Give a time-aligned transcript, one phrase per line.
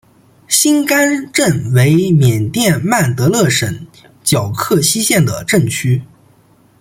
[0.47, 3.85] 辛甘镇为缅甸曼德勒省
[4.25, 6.01] 皎克西县的镇区。